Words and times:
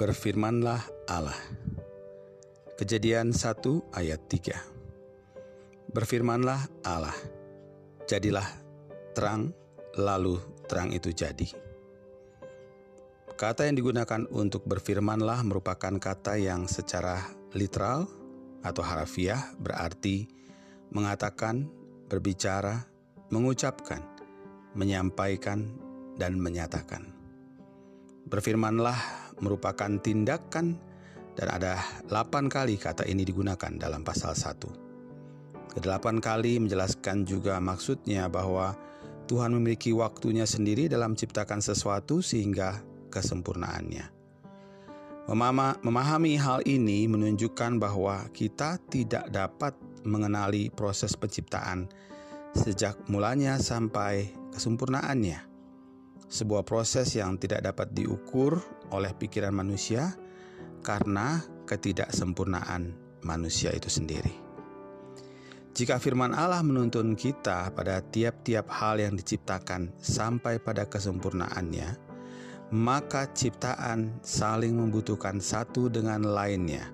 Berfirmanlah 0.00 0.80
Allah. 1.12 1.36
Kejadian 2.80 3.36
1 3.36 3.92
ayat 3.92 4.16
3. 4.32 5.92
Berfirmanlah 5.92 6.72
Allah. 6.88 7.12
Jadilah 8.08 8.48
terang, 9.12 9.52
lalu 10.00 10.40
terang 10.64 10.96
itu 10.96 11.12
jadi. 11.12 11.52
Kata 13.36 13.68
yang 13.68 13.76
digunakan 13.76 14.24
untuk 14.32 14.64
berfirmanlah 14.64 15.44
merupakan 15.44 15.92
kata 15.92 16.40
yang 16.40 16.64
secara 16.64 17.20
literal 17.52 18.08
atau 18.64 18.80
harafiah 18.80 19.52
berarti 19.60 20.24
mengatakan, 20.96 21.68
berbicara, 22.08 22.88
mengucapkan, 23.28 24.00
menyampaikan, 24.72 25.68
dan 26.16 26.40
menyatakan. 26.40 27.04
Berfirmanlah 28.24 29.19
merupakan 29.40 29.90
tindakan 30.00 30.76
dan 31.34 31.48
ada 31.48 31.80
8 32.08 32.52
kali 32.52 32.76
kata 32.76 33.08
ini 33.08 33.24
digunakan 33.24 33.72
dalam 33.76 34.04
pasal 34.04 34.36
1. 34.36 35.76
Kedelapan 35.76 36.18
kali 36.18 36.58
menjelaskan 36.60 37.24
juga 37.24 37.56
maksudnya 37.62 38.26
bahwa 38.26 38.74
Tuhan 39.30 39.54
memiliki 39.54 39.94
waktunya 39.94 40.42
sendiri 40.42 40.90
dalam 40.90 41.14
menciptakan 41.14 41.62
sesuatu 41.62 42.18
sehingga 42.18 42.82
kesempurnaannya. 43.14 44.18
Memahami 45.30 46.34
hal 46.34 46.66
ini 46.66 47.06
menunjukkan 47.06 47.78
bahwa 47.78 48.26
kita 48.34 48.82
tidak 48.90 49.30
dapat 49.30 49.78
mengenali 50.02 50.74
proses 50.74 51.14
penciptaan 51.14 51.86
sejak 52.50 52.98
mulanya 53.06 53.54
sampai 53.62 54.26
kesempurnaannya 54.50 55.46
sebuah 56.30 56.62
proses 56.62 57.10
yang 57.18 57.34
tidak 57.38 57.66
dapat 57.66 57.90
diukur 57.90 58.62
oleh 58.90 59.14
pikiran 59.14 59.54
manusia 59.54 60.14
karena 60.82 61.42
ketidaksempurnaan 61.66 62.94
manusia 63.22 63.70
itu 63.70 63.88
sendiri. 63.88 64.32
Jika 65.70 66.02
firman 66.02 66.34
Allah 66.34 66.66
menuntun 66.66 67.14
kita 67.14 67.70
pada 67.70 68.02
tiap-tiap 68.02 68.66
hal 68.68 68.98
yang 68.98 69.14
diciptakan 69.14 69.94
sampai 70.02 70.58
pada 70.58 70.84
kesempurnaannya, 70.90 71.94
maka 72.74 73.30
ciptaan 73.30 74.18
saling 74.22 74.74
membutuhkan 74.74 75.38
satu 75.38 75.86
dengan 75.86 76.26
lainnya, 76.26 76.90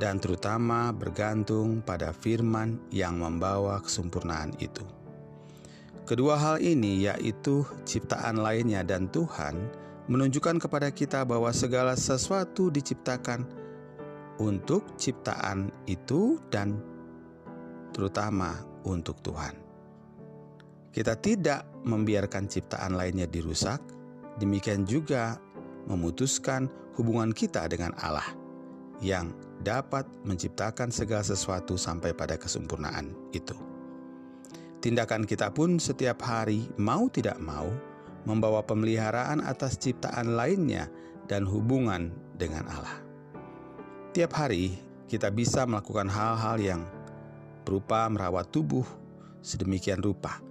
dan 0.00 0.16
terutama 0.16 0.96
bergantung 0.96 1.84
pada 1.84 2.12
firman 2.12 2.80
yang 2.88 3.20
membawa 3.20 3.84
kesempurnaan 3.84 4.56
itu. 4.60 4.82
Kedua 6.08 6.40
hal 6.40 6.56
ini, 6.58 7.04
yaitu 7.04 7.62
ciptaan 7.84 8.40
lainnya 8.40 8.80
dan 8.80 9.12
Tuhan, 9.12 9.56
menunjukkan 10.10 10.58
kepada 10.58 10.90
kita 10.90 11.22
bahwa 11.22 11.54
segala 11.54 11.94
sesuatu 11.94 12.66
diciptakan 12.66 13.46
untuk 14.42 14.98
ciptaan 14.98 15.70
itu 15.86 16.42
dan 16.50 16.82
terutama 17.94 18.58
untuk 18.82 19.22
Tuhan. 19.22 19.54
Kita 20.90 21.14
tidak 21.14 21.62
membiarkan 21.86 22.50
ciptaan 22.50 22.98
lainnya 22.98 23.30
dirusak, 23.30 23.78
demikian 24.42 24.82
juga 24.82 25.38
memutuskan 25.86 26.66
hubungan 26.98 27.30
kita 27.30 27.70
dengan 27.70 27.94
Allah 28.02 28.26
yang 28.98 29.30
dapat 29.62 30.02
menciptakan 30.26 30.90
segala 30.90 31.22
sesuatu 31.22 31.78
sampai 31.78 32.10
pada 32.10 32.34
kesempurnaan 32.34 33.14
itu. 33.30 33.54
Tindakan 34.80 35.28
kita 35.28 35.52
pun 35.54 35.78
setiap 35.78 36.24
hari, 36.24 36.66
mau 36.80 37.06
tidak 37.12 37.36
mau, 37.38 37.68
membawa 38.28 38.64
pemeliharaan 38.64 39.40
atas 39.44 39.80
ciptaan 39.80 40.36
lainnya 40.36 40.88
dan 41.30 41.46
hubungan 41.46 42.12
dengan 42.36 42.68
Allah. 42.68 42.98
Tiap 44.10 44.32
hari, 44.34 44.74
kita 45.06 45.30
bisa 45.30 45.64
melakukan 45.64 46.10
hal-hal 46.10 46.56
yang 46.58 46.82
berupa 47.62 48.10
merawat 48.10 48.50
tubuh 48.50 48.84
sedemikian 49.40 50.02
rupa, 50.02 50.42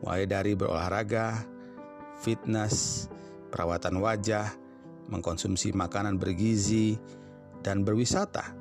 mulai 0.00 0.24
dari 0.24 0.54
berolahraga, 0.54 1.42
fitness, 2.22 3.06
perawatan 3.50 3.98
wajah, 3.98 4.46
mengkonsumsi 5.10 5.74
makanan 5.74 6.16
bergizi, 6.16 6.96
dan 7.66 7.82
berwisata. 7.82 8.54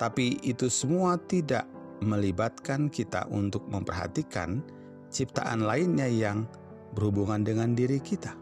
Tapi 0.00 0.40
itu 0.40 0.72
semua 0.72 1.20
tidak 1.20 1.68
melibatkan 2.00 2.88
kita 2.88 3.28
untuk 3.28 3.68
memperhatikan 3.68 4.64
ciptaan 5.12 5.68
lainnya 5.68 6.08
yang 6.08 6.48
berhubungan 6.94 7.42
dengan 7.42 7.74
diri 7.74 8.02
kita. 8.02 8.34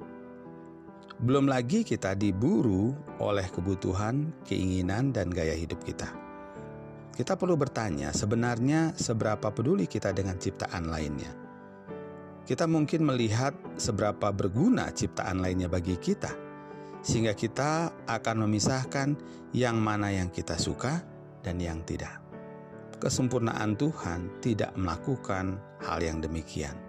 Belum 1.19 1.51
lagi 1.51 1.83
kita 1.83 2.15
diburu 2.15 2.95
oleh 3.19 3.47
kebutuhan, 3.51 4.31
keinginan, 4.47 5.11
dan 5.11 5.35
gaya 5.35 5.55
hidup 5.55 5.83
kita. 5.83 6.07
Kita 7.11 7.35
perlu 7.35 7.59
bertanya, 7.59 8.15
sebenarnya 8.15 8.95
seberapa 8.95 9.51
peduli 9.51 9.91
kita 9.91 10.15
dengan 10.15 10.39
ciptaan 10.39 10.87
lainnya? 10.87 11.35
Kita 12.47 12.71
mungkin 12.71 13.03
melihat 13.03 13.53
seberapa 13.75 14.31
berguna 14.31 14.95
ciptaan 14.95 15.43
lainnya 15.43 15.67
bagi 15.67 15.99
kita, 15.99 16.31
sehingga 17.03 17.35
kita 17.35 17.91
akan 18.07 18.47
memisahkan 18.47 19.19
yang 19.51 19.83
mana 19.83 20.15
yang 20.15 20.31
kita 20.31 20.55
suka 20.55 21.03
dan 21.43 21.59
yang 21.59 21.83
tidak 21.83 22.29
kesempurnaan 22.99 23.79
Tuhan 23.79 24.43
tidak 24.43 24.75
melakukan 24.75 25.63
hal 25.79 26.03
yang 26.03 26.19
demikian. 26.19 26.88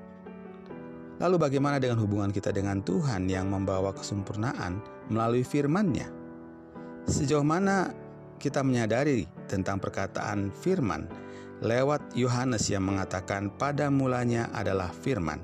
Lalu 1.19 1.35
bagaimana 1.35 1.83
dengan 1.83 1.99
hubungan 1.99 2.31
kita 2.31 2.55
dengan 2.55 2.79
Tuhan 2.79 3.27
yang 3.27 3.51
membawa 3.51 3.91
kesempurnaan 3.91 4.79
melalui 5.11 5.43
firman-Nya? 5.43 6.07
Sejauh 7.11 7.43
mana 7.43 7.91
kita 8.39 8.63
menyadari 8.63 9.27
tentang 9.51 9.83
perkataan 9.83 10.47
firman 10.63 11.11
lewat 11.59 12.15
Yohanes 12.15 12.71
yang 12.71 12.87
mengatakan 12.87 13.51
pada 13.59 13.91
mulanya 13.91 14.47
adalah 14.55 14.95
firman. 14.95 15.43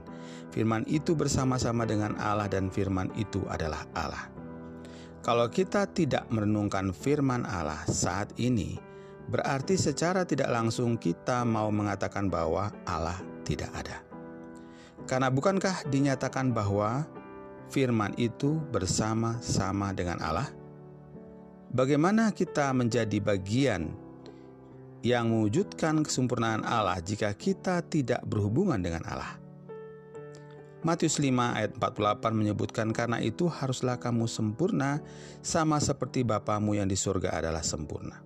Firman 0.55 0.87
itu 0.87 1.11
bersama-sama 1.11 1.83
dengan 1.83 2.15
Allah 2.15 2.47
dan 2.47 2.71
firman 2.71 3.11
itu 3.19 3.43
adalah 3.51 3.83
Allah. 3.91 4.31
Kalau 5.19 5.51
kita 5.51 5.91
tidak 5.91 6.29
merenungkan 6.31 6.95
firman 6.95 7.43
Allah 7.43 7.83
saat 7.91 8.31
ini, 8.39 8.79
berarti 9.27 9.75
secara 9.75 10.23
tidak 10.23 10.47
langsung 10.47 10.95
kita 10.95 11.43
mau 11.43 11.67
mengatakan 11.67 12.31
bahwa 12.31 12.71
Allah 12.87 13.19
tidak 13.43 13.73
ada. 13.75 14.04
Karena 15.03 15.27
bukankah 15.27 15.91
dinyatakan 15.91 16.55
bahwa 16.55 17.03
firman 17.67 18.15
itu 18.15 18.63
bersama-sama 18.71 19.91
dengan 19.91 20.23
Allah? 20.23 20.47
Bagaimana 21.75 22.31
kita 22.31 22.71
menjadi 22.71 23.19
bagian 23.19 23.91
yang 25.03 25.27
mewujudkan 25.27 26.07
kesempurnaan 26.07 26.63
Allah 26.63 27.03
jika 27.03 27.35
kita 27.35 27.83
tidak 27.83 28.23
berhubungan 28.23 28.79
dengan 28.79 29.03
Allah? 29.03 29.35
Matius 30.85 31.17
5 31.17 31.33
ayat 31.33 31.73
48 31.81 32.29
menyebutkan 32.29 32.93
karena 32.93 33.17
itu 33.17 33.49
haruslah 33.49 33.97
kamu 33.97 34.29
sempurna 34.29 35.01
sama 35.41 35.81
seperti 35.81 36.21
Bapamu 36.21 36.77
yang 36.77 36.85
di 36.85 36.93
surga 36.93 37.41
adalah 37.41 37.65
sempurna. 37.65 38.21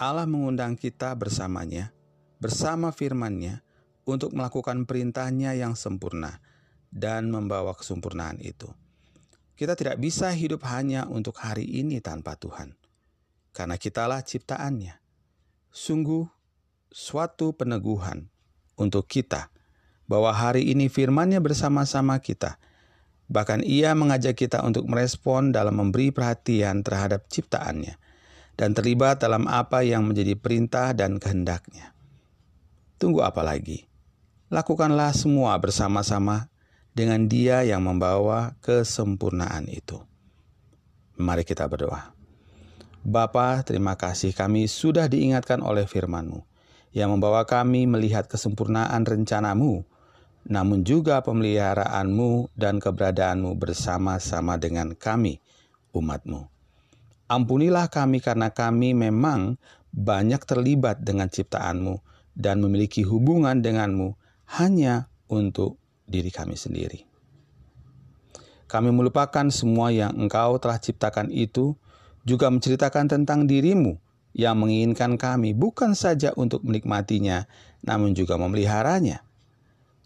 Allah 0.00 0.24
mengundang 0.24 0.80
kita 0.80 1.12
bersamanya, 1.12 1.92
bersama 2.40 2.88
firman-Nya, 2.88 3.60
untuk 4.10 4.34
melakukan 4.34 4.84
perintahnya 4.84 5.54
yang 5.54 5.78
sempurna 5.78 6.42
dan 6.90 7.30
membawa 7.30 7.72
kesempurnaan 7.78 8.42
itu. 8.42 8.68
Kita 9.54 9.78
tidak 9.78 10.00
bisa 10.00 10.32
hidup 10.32 10.66
hanya 10.66 11.06
untuk 11.06 11.38
hari 11.38 11.64
ini 11.64 12.02
tanpa 12.02 12.34
Tuhan, 12.34 12.74
karena 13.54 13.76
kitalah 13.78 14.24
ciptaannya. 14.24 14.98
Sungguh 15.70 16.26
suatu 16.90 17.54
peneguhan 17.54 18.26
untuk 18.74 19.06
kita 19.06 19.52
bahwa 20.10 20.34
hari 20.34 20.66
ini 20.66 20.90
firman-Nya 20.90 21.38
bersama-sama 21.38 22.18
kita. 22.18 22.58
Bahkan 23.30 23.62
ia 23.62 23.94
mengajak 23.94 24.34
kita 24.34 24.66
untuk 24.66 24.90
merespon 24.90 25.54
dalam 25.54 25.78
memberi 25.78 26.10
perhatian 26.10 26.82
terhadap 26.82 27.30
ciptaannya 27.30 27.94
dan 28.58 28.74
terlibat 28.74 29.22
dalam 29.22 29.46
apa 29.46 29.86
yang 29.86 30.02
menjadi 30.02 30.34
perintah 30.34 30.90
dan 30.90 31.22
kehendaknya. 31.22 31.94
Tunggu 32.98 33.22
apa 33.22 33.46
lagi? 33.46 33.86
Lakukanlah 34.50 35.14
semua 35.14 35.54
bersama-sama 35.62 36.50
dengan 36.90 37.30
Dia 37.30 37.62
yang 37.62 37.86
membawa 37.86 38.58
kesempurnaan 38.58 39.70
itu. 39.70 40.02
Mari 41.22 41.46
kita 41.46 41.70
berdoa. 41.70 42.10
Bapa, 43.06 43.62
terima 43.62 43.94
kasih 43.94 44.34
kami 44.34 44.66
sudah 44.66 45.06
diingatkan 45.06 45.62
oleh 45.62 45.86
firman-Mu 45.86 46.42
yang 46.90 47.14
membawa 47.14 47.46
kami 47.46 47.86
melihat 47.86 48.26
kesempurnaan 48.26 49.06
rencanamu, 49.06 49.86
namun 50.50 50.82
juga 50.82 51.22
pemeliharaanmu 51.22 52.50
dan 52.58 52.82
keberadaanmu 52.82 53.54
bersama-sama 53.54 54.58
dengan 54.58 54.98
kami, 54.98 55.38
umatmu. 55.94 56.50
Ampunilah 57.30 57.86
kami 57.86 58.18
karena 58.18 58.50
kami 58.50 58.98
memang 58.98 59.62
banyak 59.94 60.42
terlibat 60.42 61.06
dengan 61.06 61.30
ciptaanmu 61.30 62.02
dan 62.34 62.58
memiliki 62.58 63.06
hubungan 63.06 63.62
denganmu 63.62 64.18
hanya 64.58 65.06
untuk 65.30 65.78
diri 66.10 66.34
kami 66.34 66.58
sendiri. 66.58 67.06
Kami 68.70 68.90
melupakan 68.94 69.46
semua 69.50 69.90
yang 69.90 70.14
Engkau 70.14 70.58
telah 70.62 70.78
ciptakan 70.78 71.30
itu, 71.30 71.74
juga 72.22 72.50
menceritakan 72.50 73.10
tentang 73.10 73.46
dirimu 73.46 73.98
yang 74.30 74.62
menginginkan 74.62 75.18
kami 75.18 75.54
bukan 75.54 75.98
saja 75.98 76.30
untuk 76.38 76.62
menikmatinya, 76.62 77.50
namun 77.82 78.14
juga 78.14 78.38
memeliharanya. 78.38 79.26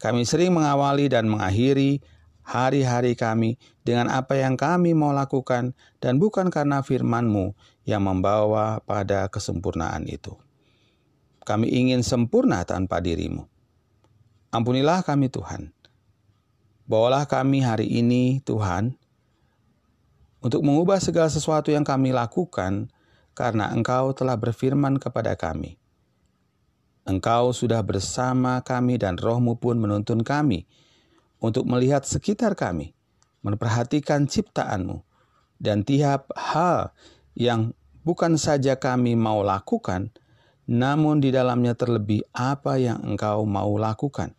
Kami 0.01 0.25
sering 0.25 0.53
mengawali 0.53 1.09
dan 1.09 1.29
mengakhiri 1.29 2.01
hari-hari 2.45 3.17
kami 3.17 3.57
dengan 3.81 4.09
apa 4.13 4.37
yang 4.37 4.57
kami 4.57 4.93
mau 4.93 5.13
lakukan 5.13 5.73
dan 5.97 6.21
bukan 6.21 6.53
karena 6.53 6.85
firman-Mu 6.85 7.57
yang 7.85 8.05
membawa 8.05 8.81
pada 8.85 9.29
kesempurnaan 9.29 10.05
itu. 10.05 10.37
Kami 11.45 11.69
ingin 11.69 12.01
sempurna 12.01 12.65
tanpa 12.65 13.01
dirimu. 13.01 13.54
Ampunilah 14.55 15.03
kami 15.03 15.27
Tuhan. 15.27 15.75
Bawalah 16.87 17.27
kami 17.27 17.59
hari 17.59 17.91
ini 17.91 18.39
Tuhan 18.39 18.95
untuk 20.39 20.63
mengubah 20.63 20.95
segala 21.03 21.27
sesuatu 21.27 21.75
yang 21.75 21.83
kami 21.83 22.15
lakukan 22.15 22.87
karena 23.35 23.67
Engkau 23.75 24.15
telah 24.15 24.39
berfirman 24.39 24.95
kepada 24.95 25.35
kami. 25.35 25.75
Engkau 27.03 27.51
sudah 27.51 27.83
bersama 27.83 28.63
kami 28.63 28.95
dan 28.95 29.19
rohmu 29.19 29.59
pun 29.59 29.75
menuntun 29.75 30.23
kami 30.23 30.63
untuk 31.43 31.67
melihat 31.67 32.07
sekitar 32.07 32.55
kami, 32.55 32.95
memperhatikan 33.43 34.23
ciptaanmu, 34.23 35.03
dan 35.59 35.83
tiap 35.83 36.31
hal 36.31 36.95
yang 37.35 37.75
bukan 38.07 38.39
saja 38.39 38.79
kami 38.79 39.19
mau 39.19 39.43
lakukan, 39.43 40.15
namun 40.63 41.19
di 41.19 41.35
dalamnya 41.35 41.75
terlebih 41.75 42.23
apa 42.31 42.79
yang 42.79 43.03
engkau 43.03 43.43
mau 43.43 43.75
lakukan, 43.75 44.31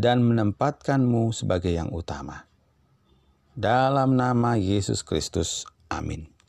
dan 0.00 0.24
menempatkanmu 0.24 1.36
sebagai 1.36 1.76
yang 1.76 1.92
utama. 1.92 2.48
Dalam 3.52 4.16
nama 4.16 4.56
Yesus 4.56 5.04
Kristus, 5.04 5.68
amin. 5.92 6.39